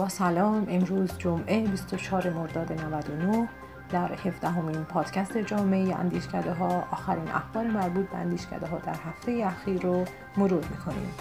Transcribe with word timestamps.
با 0.00 0.08
سلام 0.08 0.66
امروز 0.70 1.18
جمعه 1.18 1.66
24 1.66 2.30
مرداد 2.30 2.72
99 2.72 3.48
در 3.90 4.12
17 4.12 4.48
همین 4.48 4.84
پادکست 4.84 5.38
جامعه 5.38 5.94
اندیشکده 5.94 6.52
ها 6.52 6.84
آخرین 6.92 7.28
اخبار 7.28 7.66
مربوط 7.66 8.08
به 8.08 8.16
اندیشکده 8.16 8.66
ها 8.66 8.78
در 8.78 8.94
هفته 8.94 9.42
اخیر 9.46 9.82
رو 9.82 10.04
مرور 10.36 10.64
می‌کنیم. 10.70 11.14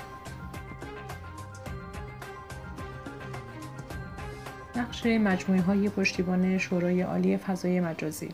نقش 4.76 5.06
مجموعه 5.06 5.62
های 5.62 5.90
پشتیبان 5.90 6.58
شورای 6.58 7.02
عالی 7.02 7.38
فضای 7.38 7.80
مجازی. 7.80 8.30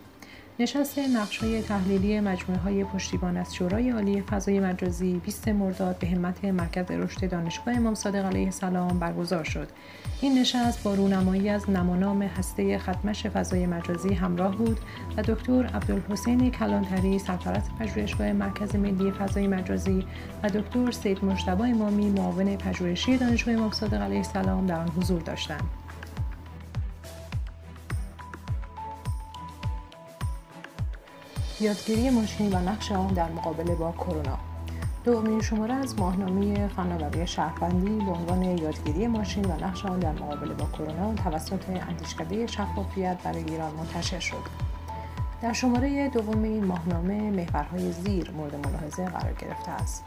نشست 0.59 0.99
های 1.41 1.61
تحلیلی 1.61 2.19
مجموعه 2.19 2.61
های 2.61 2.83
پشتیبان 2.83 3.37
از 3.37 3.55
شورای 3.55 3.89
عالی 3.89 4.21
فضای 4.21 4.59
مجازی 4.59 5.21
20 5.25 5.47
مرداد 5.47 5.99
به 5.99 6.07
همت 6.07 6.45
مرکز 6.45 6.91
رشد 6.91 7.29
دانشگاه 7.29 7.75
امام 7.75 7.95
صادق 7.95 8.25
علیه 8.25 8.45
السلام 8.45 8.99
برگزار 8.99 9.43
شد. 9.43 9.67
این 10.21 10.39
نشست 10.39 10.83
با 10.83 10.93
رونمایی 10.93 11.49
از 11.49 11.69
نمانام 11.69 12.21
هسته 12.21 12.77
ختمش 12.77 13.25
فضای 13.25 13.65
مجازی 13.65 14.13
همراه 14.13 14.55
بود 14.55 14.79
و 15.17 15.21
دکتر 15.21 15.65
عبدالحسین 15.65 16.51
کلانتری 16.51 17.19
سرپرست 17.19 17.71
پژوهشگاه 17.79 18.33
مرکز 18.33 18.75
ملی 18.75 19.11
فضای 19.11 19.47
مجازی 19.47 20.05
و 20.43 20.49
دکتر 20.49 20.91
سید 20.91 21.25
مجتبی 21.25 21.63
امامی 21.63 22.09
معاون 22.09 22.57
پژوهشی 22.57 23.17
دانشگاه 23.17 23.53
امام 23.53 23.71
صادق 23.71 24.01
علیه 24.01 24.17
السلام 24.17 24.67
در 24.67 24.79
آن 24.79 24.89
حضور 24.89 25.21
داشتند. 25.21 25.84
یادگیری 31.65 32.09
ماشین 32.09 32.53
و 32.53 32.59
نقش 32.59 32.91
آن 32.91 33.07
در 33.07 33.31
مقابله 33.31 33.75
با 33.75 33.91
کرونا. 33.91 34.37
دومین 35.03 35.41
شماره 35.41 35.73
از 35.73 35.99
ماهنامه 35.99 36.67
فناوری 36.67 37.27
شهروندی 37.27 38.05
به 38.05 38.11
عنوان 38.11 38.43
یادگیری 38.43 39.07
ماشین 39.07 39.45
و 39.45 39.65
نقش 39.65 39.85
آن 39.85 39.99
در 39.99 40.11
مقابله 40.11 40.53
با 40.53 40.65
کرونا 40.65 41.13
توسط 41.13 41.69
اندیشکده 41.89 42.47
شفافیت 42.47 43.17
برای 43.23 43.43
ایران 43.43 43.73
منتشر 43.75 44.19
شد. 44.19 44.43
در 45.41 45.53
شماره 45.53 46.09
دوم 46.09 46.43
این 46.43 46.65
ماهنامه 46.65 47.31
محورهای 47.31 47.91
زیر 47.91 48.31
مورد 48.31 48.67
ملاحظه 48.67 49.05
قرار 49.05 49.33
گرفته 49.33 49.71
است. 49.71 50.03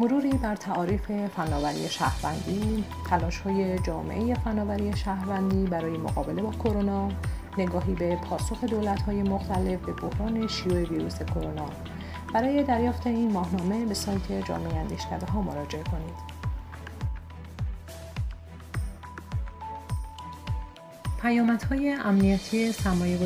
مروری 0.00 0.32
بر 0.32 0.56
تعاریف 0.56 1.10
فناوری 1.36 1.88
شهروندی 1.88 2.84
تلاش‌های 3.10 3.78
جامعه 3.78 4.34
فناوری 4.34 4.96
شهروندی 4.96 5.64
برای 5.66 5.98
مقابله 5.98 6.42
با 6.42 6.50
کرونا 6.50 7.08
نگاهی 7.58 7.94
به 7.94 8.16
پاسخ 8.16 8.64
دولت‌های 8.64 9.22
مختلف 9.22 9.80
به 9.80 9.92
بحران 9.92 10.46
شیوع 10.46 10.82
ویروس 10.82 11.22
کرونا. 11.22 11.66
برای 12.34 12.62
دریافت 12.62 13.06
این 13.06 13.32
ماهنامه 13.32 13.84
به 13.84 13.94
سایت 13.94 14.46
جامعه 14.48 14.76
اندیشکده 14.76 15.26
ها 15.26 15.42
مراجعه 15.42 15.82
کنید. 15.82 16.42
پیامدهای 21.22 21.92
امنیتی 21.92 22.72
سرمایه 22.72 23.18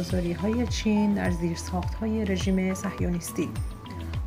های 0.42 0.66
چین 0.66 1.14
در 1.14 1.30
زیرساخت 1.30 1.94
های 1.94 2.24
رژیم 2.24 2.74
صهیونیستی. 2.74 3.48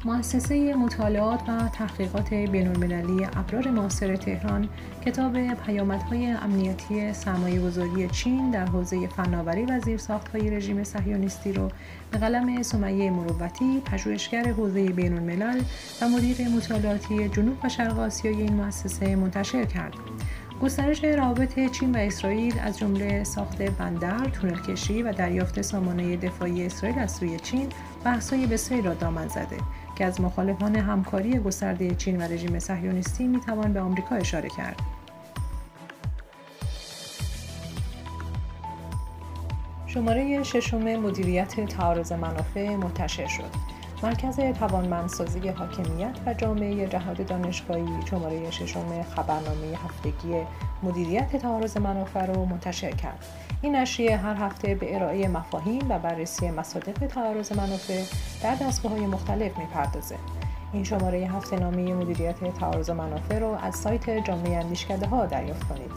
مؤسسه 0.05 0.75
مطالعات 0.75 1.50
و 1.50 1.67
تحقیقات 1.67 2.33
بین‌المللی 2.33 3.25
ابرار 3.25 3.69
معاصر 3.69 4.16
تهران 4.16 4.69
کتاب 5.06 5.53
پیامدهای 5.53 6.31
امنیتی 6.31 7.14
سرمایه 7.14 7.61
گذاری 7.61 8.08
چین 8.08 8.52
در 8.52 8.66
حوزه 8.66 9.08
فناوری 9.08 9.66
و 9.66 9.80
زیرساختهای 9.80 10.50
رژیم 10.50 10.83
صهیونیستی 10.83 11.53
رو 11.53 11.69
به 12.11 12.17
قلم 12.17 12.61
سمیه 12.61 13.11
مروتی 13.11 13.81
پژوهشگر 13.86 14.47
حوزه 14.47 14.89
بین‌الملل 14.89 15.61
و 16.02 16.09
مدیر 16.09 16.47
مطالعاتی 16.47 17.30
جنوب 17.30 17.58
و 17.63 17.69
شرق 17.69 18.00
آسیای 18.00 18.41
این 18.41 18.53
مؤسسه 18.53 19.16
منتشر 19.16 19.66
کرد. 19.66 19.94
گسترش 20.62 21.03
روابط 21.03 21.72
چین 21.72 21.96
و 21.96 21.97
اسرائیل 21.97 22.59
از 22.59 22.78
جمله 22.78 23.23
ساخت 23.23 23.62
بندر، 23.62 24.25
تونل 24.25 24.59
کشی 24.59 25.03
و 25.03 25.13
دریافت 25.13 25.62
سامانه 25.62 26.18
دفاعی 26.18 26.66
اسرائیل 26.66 27.00
از 27.00 27.12
سوی 27.12 27.40
چین 27.40 27.68
بحث‌های 28.03 28.46
بسیاری 28.47 28.84
را 28.84 28.94
دامن 28.94 29.28
زده. 29.28 29.57
که 29.99 30.05
از 30.05 30.21
مخالفان 30.21 30.75
همکاری 30.75 31.39
گسترده 31.39 31.95
چین 31.95 32.17
و 32.17 32.21
رژیم 32.21 32.59
صهیونیستی 32.59 33.27
می‌توان 33.27 33.73
به 33.73 33.79
آمریکا 33.79 34.15
اشاره 34.15 34.49
کرد. 34.49 34.79
شماره 39.87 40.43
ششم 40.43 40.95
مدیریت 40.95 41.65
تعارض 41.65 42.11
منافع 42.11 42.75
منتشر 42.75 43.27
شد. 43.27 43.78
مرکز 44.03 44.39
توانمندسازی 44.39 45.49
حاکمیت 45.49 46.15
و 46.25 46.33
جامعه 46.33 46.87
جهاد 46.87 47.25
دانشگاهی 47.25 47.85
شماره 48.09 48.51
ششم 48.51 49.03
خبرنامه 49.03 49.77
هفتگی 49.85 50.41
مدیریت 50.83 51.35
تعارض 51.35 51.77
منافع 51.77 52.25
را 52.25 52.45
منتشر 52.45 52.91
کرد. 52.91 53.25
این 53.61 53.75
نشریه 53.75 54.17
هر 54.17 54.35
هفته 54.35 54.75
به 54.75 54.95
ارائه 54.95 55.27
مفاهیم 55.27 55.91
و 55.91 55.99
بررسی 55.99 56.51
مصادیق 56.51 57.07
تعارض 57.07 57.51
منافع 57.51 58.03
در 58.43 58.55
دستگاه 58.55 58.91
های 58.91 59.05
مختلف 59.05 59.57
می‌پردازه. 59.57 60.16
این 60.73 60.83
شماره 60.83 61.17
هفته 61.17 61.59
نامی 61.59 61.93
مدیریت 61.93 62.53
تعارض 62.53 62.89
منافع 62.89 63.39
رو 63.39 63.47
از 63.47 63.75
سایت 63.75 64.09
جامعه 64.09 64.57
اندیشکده 64.57 65.07
ها 65.07 65.25
دریافت 65.25 65.67
کنید. 65.67 65.91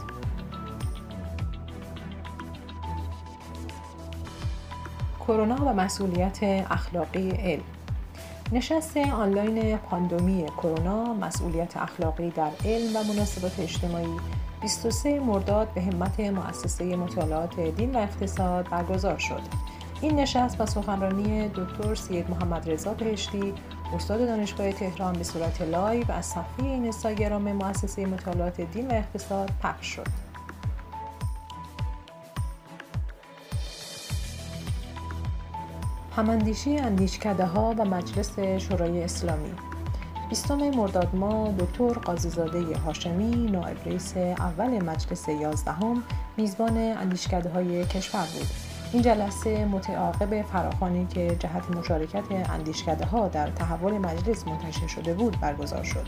کرونا 5.19 5.55
و 5.55 5.73
مسئولیت 5.73 6.39
اخلاقی 6.71 7.29
علم 7.29 7.63
نشست 8.53 8.97
آنلاین 8.97 9.77
پاندومی 9.77 10.45
کرونا 10.57 11.13
مسئولیت 11.13 11.77
اخلاقی 11.77 12.29
در 12.29 12.51
علم 12.65 12.95
و 12.95 13.03
مناسبات 13.03 13.59
اجتماعی 13.59 14.17
23 14.61 15.19
مرداد 15.19 15.73
به 15.73 15.81
همت 15.81 16.19
مؤسسه 16.19 16.95
مطالعات 16.95 17.59
دین 17.59 17.95
و 17.95 17.97
اقتصاد 17.97 18.69
برگزار 18.69 19.17
شد. 19.17 19.41
این 20.01 20.19
نشست 20.19 20.57
با 20.57 20.65
سخنرانی 20.65 21.47
دکتر 21.47 21.95
سید 21.95 22.29
محمد 22.29 22.69
رضا 22.69 22.93
بهشتی 22.93 23.53
استاد 23.95 24.27
دانشگاه 24.27 24.71
تهران 24.71 25.13
به 25.13 25.23
صورت 25.23 25.61
لایو 25.61 26.11
از 26.11 26.25
صفحه 26.25 26.45
این 26.57 26.83
اینستاگرام 26.83 27.51
مؤسسه 27.51 28.05
مطالعات 28.05 28.61
دین 28.61 28.87
و 28.87 28.93
اقتصاد 28.93 29.51
پخش 29.63 29.87
شد. 29.87 30.22
هماندیشی 36.15 36.77
اندیشکده 36.77 37.45
ها 37.45 37.75
و 37.77 37.85
مجلس 37.85 38.39
شورای 38.39 39.03
اسلامی. 39.03 39.53
20 40.29 40.51
مرداد 40.51 41.15
ما 41.15 41.55
دکتر 41.59 41.99
قاضیزاده 41.99 42.77
هاشمی 42.77 43.51
نایب 43.51 43.77
رئیس 43.85 44.17
اول 44.17 44.83
مجلس 44.83 45.29
11 45.29 45.71
هم 45.71 46.03
میزبان 46.37 46.77
اندیشکده 46.77 47.49
های 47.49 47.85
کشور 47.85 48.25
بود. 48.33 48.47
این 48.93 49.01
جلسه 49.01 49.65
متعاقب 49.65 50.41
فراخانی 50.41 51.05
که 51.05 51.35
جهت 51.39 51.71
مشارکت 51.71 52.23
اندیشکده 52.49 53.05
ها 53.05 53.27
در 53.27 53.47
تحول 53.47 53.97
مجلس 53.97 54.47
منتشر 54.47 54.87
شده 54.87 55.13
بود 55.13 55.39
برگزار 55.39 55.83
شد. 55.83 56.05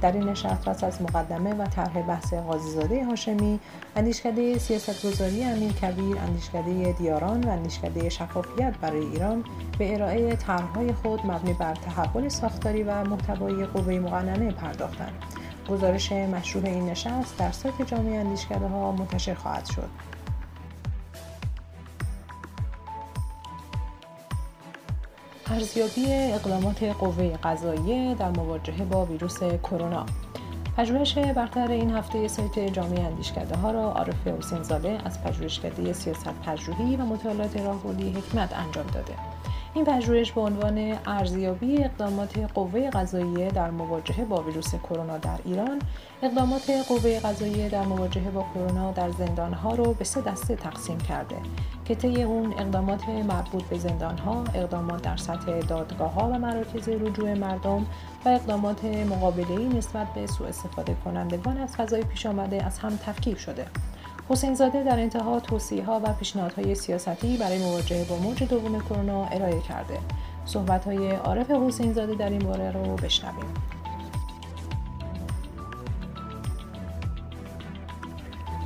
در 0.00 0.12
این 0.12 0.28
نشست 0.28 0.68
پس 0.68 0.84
از 0.84 1.02
مقدمه 1.02 1.54
و 1.54 1.66
طرح 1.66 2.02
بحث 2.02 2.34
قاضیزاده 2.34 3.04
هاشمی 3.04 3.60
اندیشکده 3.96 4.58
سیاستگذاری 4.58 5.44
امیر 5.44 5.72
کبیر 5.72 6.18
اندیشکده 6.18 6.92
دیاران 6.92 7.44
و 7.44 7.48
اندیشکده 7.48 8.08
شفافیت 8.08 8.74
برای 8.80 9.06
ایران 9.06 9.44
به 9.78 9.94
ارائه 9.94 10.36
طرحهای 10.36 10.92
خود 10.92 11.26
مبنی 11.26 11.52
بر 11.52 11.74
تحول 11.74 12.28
ساختاری 12.28 12.82
و 12.82 13.04
محتوایی 13.04 13.66
قوه 13.66 13.98
مقننه 13.98 14.50
پرداختند. 14.50 15.22
گزارش 15.68 16.12
مشروع 16.12 16.64
این 16.64 16.86
نشست 16.86 17.38
در 17.38 17.52
سایت 17.52 17.82
جامعه 17.82 18.18
اندیشکده 18.18 18.66
ها 18.66 18.92
منتشر 18.92 19.34
خواهد 19.34 19.66
شد. 19.66 19.88
ارزیابی 25.56 26.06
اقدامات 26.12 26.82
قوه 26.82 27.36
قضاییه 27.36 28.14
در 28.14 28.30
مواجهه 28.30 28.84
با 28.84 29.04
ویروس 29.04 29.38
کرونا. 29.38 30.06
پژوهش 30.76 31.18
برتر 31.18 31.70
این 31.70 31.90
هفته 31.90 32.28
سایت 32.28 32.58
جامعه 32.58 33.04
اندیشکده 33.04 33.56
ها 33.56 33.70
را 33.70 33.92
عارف 33.92 34.26
حسین 34.26 34.62
زاده 34.62 34.98
از 35.04 35.22
پژوهشکده 35.22 35.92
سیاست 35.92 36.28
پژوهی 36.46 36.96
و 36.96 37.04
مطالعات 37.04 37.56
راهبردی 37.56 38.10
حکمت 38.10 38.52
انجام 38.52 38.86
داده. 38.86 39.14
این 39.76 39.84
پژوهش 39.84 40.32
به 40.32 40.40
عنوان 40.40 40.98
ارزیابی 41.06 41.84
اقدامات 41.84 42.38
قوه 42.54 42.90
قضاییه 42.90 43.48
در 43.48 43.70
مواجهه 43.70 44.24
با 44.24 44.42
ویروس 44.42 44.74
کرونا 44.74 45.18
در 45.18 45.38
ایران. 45.44 45.82
اقدامات 46.22 46.70
قوه 46.88 47.20
قضاییه 47.20 47.68
در 47.68 47.82
مواجهه 47.82 48.30
با 48.30 48.44
کرونا 48.54 48.92
در 48.92 49.10
زندانها 49.10 49.74
رو 49.74 49.94
به 49.94 50.04
سه 50.04 50.20
دسته 50.20 50.56
تقسیم 50.56 50.98
کرده 50.98 51.36
که 51.84 51.94
طی 51.94 52.22
اون 52.22 52.52
اقدامات 52.52 53.08
مربوط 53.08 53.62
به 53.62 53.78
زندانها 53.78 54.44
اقدامات 54.54 55.02
در 55.02 55.16
سطح 55.16 55.60
دادگاه 55.60 56.12
ها 56.12 56.28
و 56.28 56.38
مراکز 56.38 56.88
رجوع 56.88 57.34
مردم 57.34 57.86
و 58.24 58.28
اقدامات 58.28 58.84
مقابله 58.84 59.58
نسبت 59.58 60.06
به 60.14 60.26
سوء 60.26 60.48
استفاده 60.48 60.96
کنندگان 61.04 61.58
از 61.58 61.76
فضای 61.76 62.02
پیش 62.02 62.26
آمده 62.26 62.64
از 62.64 62.78
هم 62.78 62.96
تفکیک 62.96 63.38
شده. 63.38 63.66
حسین 64.28 64.54
زاده 64.54 64.82
در 64.82 64.98
انتها 64.98 65.40
توصیه 65.40 65.84
ها 65.84 66.00
و 66.04 66.12
پیشنهادهای 66.12 66.74
سیاستی 66.74 67.36
برای 67.36 67.58
مواجهه 67.58 68.04
با 68.04 68.16
موج 68.16 68.42
دوم 68.42 68.80
کرونا 68.80 69.24
ارائه 69.24 69.60
کرده. 69.60 69.98
صحبت 70.44 70.84
های 70.84 71.10
عارف 71.10 71.50
حسین 71.50 71.92
زاده 71.92 72.14
در 72.14 72.30
این 72.30 72.38
باره 72.38 72.70
رو 72.70 72.82
بشنویم. 72.96 73.54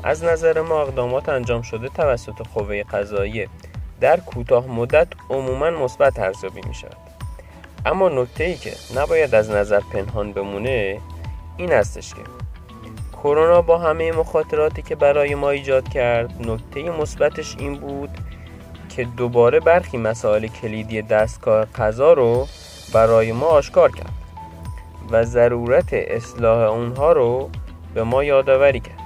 از 0.03 0.25
نظر 0.25 0.61
ما 0.61 0.81
اقدامات 0.83 1.29
انجام 1.29 1.63
شده 1.63 1.89
توسط 1.89 2.43
قوه 2.55 2.83
قضاییه 2.83 3.49
در 4.01 4.21
کوتاه 4.21 4.67
مدت 4.67 5.09
عموما 5.31 5.71
مثبت 5.71 6.19
ارزیابی 6.19 6.61
می 6.69 6.75
شود 6.75 6.97
اما 7.87 8.09
نکته 8.09 8.45
ای 8.45 8.55
که 8.55 8.73
نباید 8.97 9.35
از 9.35 9.51
نظر 9.51 9.81
پنهان 9.81 10.33
بمونه 10.33 11.01
این 11.57 11.73
هستش 11.73 12.15
که 12.15 12.21
کرونا 13.23 13.63
با 13.63 13.79
همه 13.79 14.13
مخاطراتی 14.13 14.83
که 14.83 14.95
برای 14.95 15.35
ما 15.35 15.51
ایجاد 15.51 15.89
کرد 15.89 16.49
نکته 16.49 16.91
مثبتش 16.91 17.57
این 17.59 17.75
بود 17.75 18.11
که 18.89 19.05
دوباره 19.05 19.61
برخی 19.61 19.99
مسائل 19.99 20.47
کلیدی 20.47 21.03
دستگاه 21.03 21.65
قضا 21.65 22.13
رو 22.13 22.47
برای 22.95 23.33
ما 23.33 23.47
آشکار 23.47 23.91
کرد 23.91 24.13
و 25.11 25.25
ضرورت 25.25 25.93
اصلاح 25.93 26.71
اونها 26.71 27.13
رو 27.13 27.51
به 27.95 28.03
ما 28.03 28.25
یادآوری 28.25 28.81
کرد. 28.81 29.01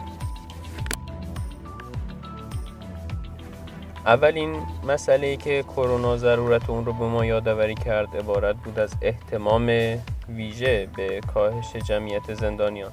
اولین 4.06 4.56
مسئله 4.88 5.36
که 5.36 5.62
کرونا 5.62 6.16
ضرورت 6.16 6.70
اون 6.70 6.84
رو 6.84 6.92
به 6.92 7.04
ما 7.04 7.24
یادآوری 7.24 7.74
کرد 7.74 8.16
عبارت 8.16 8.56
بود 8.56 8.78
از 8.78 8.94
احتمام 9.02 9.96
ویژه 10.28 10.88
به 10.96 11.20
کاهش 11.34 11.76
جمعیت 11.76 12.34
زندانیان. 12.34 12.92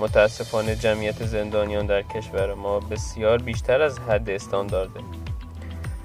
متاسفانه 0.00 0.76
جمعیت 0.76 1.26
زندانیان 1.26 1.86
در 1.86 2.02
کشور 2.02 2.54
ما 2.54 2.80
بسیار 2.80 3.42
بیشتر 3.42 3.82
از 3.82 3.98
حد 3.98 4.30
استاندارده 4.30 5.00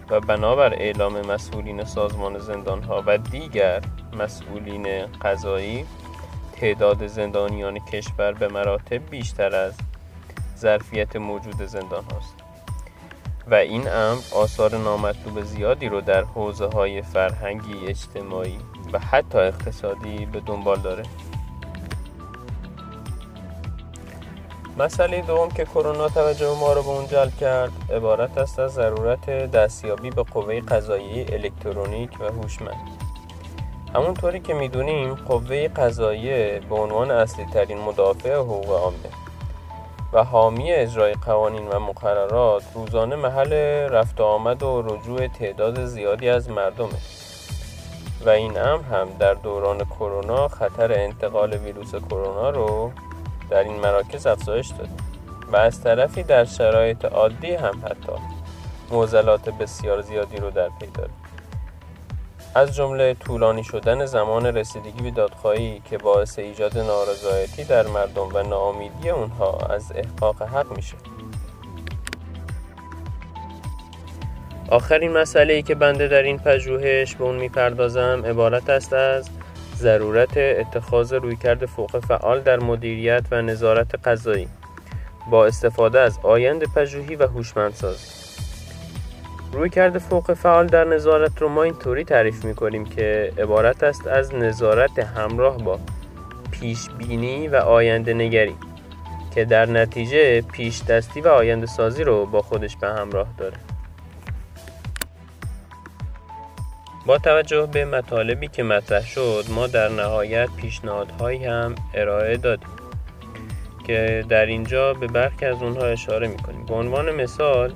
و 0.09 0.19
بنابر 0.19 0.73
اعلام 0.73 1.21
مسئولین 1.21 1.85
سازمان 1.85 2.39
زندانها 2.39 3.03
و 3.07 3.17
دیگر 3.17 3.81
مسئولین 4.13 5.05
قضایی 5.05 5.85
تعداد 6.51 7.07
زندانیان 7.07 7.79
کشور 7.79 8.31
به 8.31 8.47
مراتب 8.47 9.09
بیشتر 9.09 9.55
از 9.55 9.73
ظرفیت 10.57 11.15
موجود 11.15 11.65
زندان 11.65 12.03
هاست. 12.03 12.35
و 13.47 13.55
این 13.55 13.87
امر 13.87 14.21
آثار 14.35 14.77
نامطلوب 14.77 15.41
زیادی 15.43 15.89
رو 15.89 16.01
در 16.01 16.23
حوزه 16.23 16.65
های 16.65 17.01
فرهنگی 17.01 17.87
اجتماعی 17.87 18.57
و 18.93 18.99
حتی 18.99 19.37
اقتصادی 19.37 20.25
به 20.25 20.39
دنبال 20.39 20.79
داره. 20.79 21.03
مسئله 24.77 25.21
دوم 25.21 25.49
که 25.49 25.65
کرونا 25.65 26.09
توجه 26.09 26.59
ما 26.59 26.73
رو 26.73 26.83
به 26.83 26.89
اون 26.89 27.07
جلب 27.07 27.35
کرد 27.35 27.71
عبارت 27.93 28.37
است 28.37 28.59
از 28.59 28.73
ضرورت 28.73 29.29
دستیابی 29.29 30.09
به 30.09 30.23
قوه 30.23 30.59
قضایی 30.59 31.25
الکترونیک 31.33 32.09
و 32.19 32.23
هوشمند. 32.23 32.89
همونطوری 33.95 34.39
که 34.39 34.53
می‌دونیم 34.53 35.15
قوه 35.15 35.67
قضاییه 35.67 36.61
به 36.69 36.75
عنوان 36.75 37.11
اصلی 37.11 37.45
ترین 37.45 37.77
مدافع 37.77 38.35
حقوق 38.35 38.71
عامه 38.71 38.97
و 40.13 40.23
حامی 40.23 40.71
اجرای 40.71 41.13
قوانین 41.13 41.67
و 41.67 41.79
مقررات 41.79 42.63
روزانه 42.73 43.15
محل 43.15 43.53
رفت 43.89 44.21
آمد 44.21 44.63
و 44.63 44.81
رجوع 44.81 45.27
تعداد 45.27 45.85
زیادی 45.85 46.29
از 46.29 46.49
مردمه. 46.49 46.99
و 48.25 48.29
این 48.29 48.57
امر 48.59 48.83
هم 48.83 49.07
در 49.19 49.33
دوران 49.33 49.85
کرونا 49.85 50.47
خطر 50.47 50.93
انتقال 50.93 51.53
ویروس 51.53 51.95
کرونا 51.95 52.49
رو 52.49 52.91
در 53.49 53.63
این 53.63 53.79
مراکز 53.79 54.27
افزایش 54.27 54.67
داده. 54.67 54.89
و 55.51 55.55
از 55.55 55.81
طرفی 55.81 56.23
در 56.23 56.45
شرایط 56.45 57.05
عادی 57.05 57.53
هم 57.53 57.81
حتی 57.85 58.21
معضلات 58.91 59.49
بسیار 59.49 60.01
زیادی 60.01 60.37
رو 60.37 60.51
در 60.51 60.69
پی 60.79 60.87
داره. 60.87 61.09
از 62.55 62.75
جمله 62.75 63.13
طولانی 63.13 63.63
شدن 63.63 64.05
زمان 64.05 64.45
رسیدگی 64.45 65.03
به 65.03 65.11
دادخواهی 65.11 65.81
که 65.85 65.97
باعث 65.97 66.39
ایجاد 66.39 66.77
نارضایتی 66.77 67.63
در 67.63 67.87
مردم 67.87 68.29
و 68.33 68.43
ناامیدی 68.43 69.09
اونها 69.09 69.57
از 69.69 69.91
احقاق 69.95 70.41
حق 70.41 70.75
میشه. 70.75 70.95
آخرین 74.69 75.11
مسئله 75.11 75.53
ای 75.53 75.61
که 75.61 75.75
بنده 75.75 76.07
در 76.07 76.23
این 76.23 76.37
پژوهش 76.39 77.15
به 77.15 77.23
اون 77.23 77.35
می‌پردازم 77.35 78.23
عبارت 78.25 78.69
است 78.69 78.93
از 78.93 79.29
ضرورت 79.75 80.37
اتخاذ 80.37 81.13
رویکرد 81.13 81.65
فوق 81.65 81.99
فعال 81.99 82.41
در 82.41 82.59
مدیریت 82.59 83.25
و 83.31 83.41
نظارت 83.41 84.07
قضایی 84.07 84.47
با 85.29 85.45
استفاده 85.45 85.99
از 85.99 86.19
آیند 86.23 86.63
پژوهی 86.73 87.15
و 87.15 87.27
هوشمندسازی. 87.27 88.05
رویکرد 89.53 89.97
فوق 89.97 90.33
فعال 90.33 90.67
در 90.67 90.83
نظارت 90.83 91.41
رو 91.41 91.49
ما 91.49 91.63
اینطوری 91.63 92.03
تعریف 92.03 92.45
می‌کنیم 92.45 92.85
که 92.85 93.31
عبارت 93.37 93.83
است 93.83 94.07
از 94.07 94.35
نظارت 94.35 94.99
همراه 94.99 95.57
با 95.57 95.79
پیش 96.51 96.89
بینی 96.89 97.47
و 97.47 97.55
آینده 97.55 98.13
نگری 98.13 98.55
که 99.35 99.45
در 99.45 99.65
نتیجه 99.65 100.41
پیش 100.41 100.83
دستی 100.83 101.21
و 101.21 101.27
آینده 101.27 101.65
سازی 101.65 102.03
رو 102.03 102.25
با 102.25 102.41
خودش 102.41 102.77
به 102.77 102.87
همراه 102.87 103.27
داره. 103.37 103.74
با 107.05 107.17
توجه 107.17 107.65
به 107.65 107.85
مطالبی 107.85 108.47
که 108.47 108.63
مطرح 108.63 109.05
شد 109.05 109.45
ما 109.49 109.67
در 109.67 109.89
نهایت 109.89 110.49
پیشنهادهایی 110.57 111.45
هم 111.45 111.75
ارائه 111.93 112.37
دادیم 112.37 112.69
که 113.87 114.25
در 114.29 114.45
اینجا 114.45 114.93
به 114.93 115.07
برخی 115.07 115.45
از 115.45 115.63
اونها 115.63 115.85
اشاره 115.85 116.27
می‌کنیم. 116.27 116.65
به 116.65 116.73
عنوان 116.73 117.11
مثال 117.11 117.73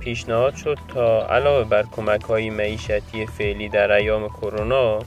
پیشنهاد 0.00 0.54
شد 0.54 0.78
تا 0.94 1.26
علاوه 1.26 1.68
بر 1.68 1.84
کمک 1.92 2.22
های 2.22 2.50
معیشتی 2.50 3.26
فعلی 3.26 3.68
در 3.68 3.92
ایام 3.92 4.28
کرونا 4.28 4.98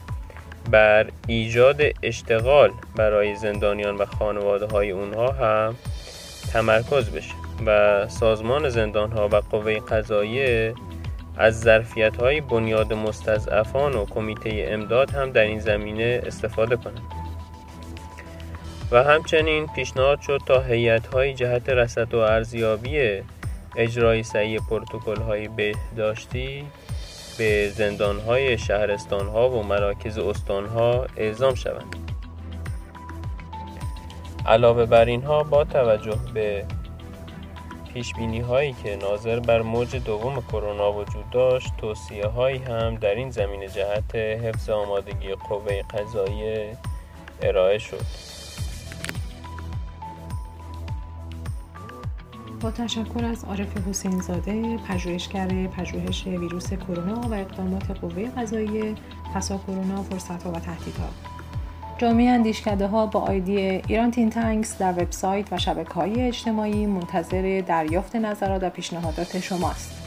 بر 0.71 1.07
ایجاد 1.27 1.81
اشتغال 2.03 2.71
برای 2.95 3.35
زندانیان 3.35 3.95
و 3.95 4.05
خانواده 4.05 4.65
های 4.65 4.91
اونها 4.91 5.31
هم 5.31 5.75
تمرکز 6.53 7.09
بشه 7.09 7.33
و 7.65 8.07
سازمان 8.07 8.69
زندان 8.69 9.11
ها 9.11 9.27
و 9.27 9.35
قوه 9.35 9.79
قضاییه 9.79 10.73
از 11.39 11.61
ظرفیت 11.61 12.17
های 12.17 12.41
بنیاد 12.41 12.93
مستضعفان 12.93 13.95
و 13.95 14.05
کمیته 14.05 14.67
امداد 14.69 15.11
هم 15.11 15.31
در 15.31 15.41
این 15.41 15.59
زمینه 15.59 16.21
استفاده 16.25 16.75
کنند. 16.75 17.01
و 18.91 19.03
همچنین 19.03 19.67
پیشنهاد 19.67 20.21
شد 20.21 20.41
تا 20.45 20.61
هیئت 20.61 21.07
های 21.07 21.33
جهت 21.33 21.69
رسد 21.69 22.13
و 22.13 22.17
ارزیابی 22.17 23.21
اجرای 23.75 24.23
سعی 24.23 24.59
پروتکل 24.59 25.21
های 25.21 25.47
بهداشتی 25.47 26.65
به 27.37 27.69
زندان 27.69 28.19
های 28.19 28.57
شهرستان 28.57 29.27
ها 29.27 29.49
و 29.49 29.63
مراکز 29.63 30.17
استان 30.17 30.65
ها 30.65 31.07
اعزام 31.17 31.55
شوند. 31.55 31.95
علاوه 34.45 34.85
بر 34.85 35.05
اینها 35.05 35.43
با 35.43 35.63
توجه 35.63 36.17
به 36.33 36.65
پیش 37.93 38.13
بینی 38.13 38.39
هایی 38.39 38.73
که 38.73 38.95
ناظر 38.95 39.39
بر 39.39 39.61
موج 39.61 39.95
دوم 39.95 40.41
کرونا 40.41 40.93
وجود 40.93 41.29
داشت 41.29 41.77
توصیه 41.77 42.27
هایی 42.27 42.57
هم 42.57 42.95
در 42.95 43.15
این 43.15 43.31
زمینه 43.31 43.67
جهت 43.67 44.15
حفظ 44.15 44.69
آمادگی 44.69 45.33
قوه 45.33 45.81
قضایی 45.81 46.65
ارائه 47.41 47.77
شد. 47.77 48.05
با 52.61 52.71
تشکر 52.71 53.25
از 53.25 53.45
عارف 53.45 53.87
حسین 53.87 54.21
زاده 54.21 54.77
پژوهشگر 54.77 55.47
پژوهش 55.47 56.27
ویروس 56.27 56.73
کرونا 56.73 57.21
و 57.21 57.33
اقدامات 57.33 57.91
قوه 57.91 58.29
قضایی 58.37 58.95
پسا 59.35 59.57
کرونا 59.57 60.03
فرصت 60.03 60.45
و 60.45 60.51
تهدیدها. 60.51 61.28
جامعه 61.99 62.29
اندیشکده 62.29 62.87
ها 62.87 63.05
با 63.05 63.19
آیدی 63.19 63.57
ایران 63.57 64.11
تین 64.11 64.29
تانکس 64.29 64.77
در 64.77 64.91
وبسایت 64.91 65.53
و 65.53 65.57
شبکه 65.57 65.93
های 65.93 66.21
اجتماعی 66.21 66.85
منتظر 66.85 67.63
دریافت 67.67 68.15
نظرات 68.15 68.63
و 68.63 68.69
پیشنهادات 68.69 69.39
شماست. 69.39 69.98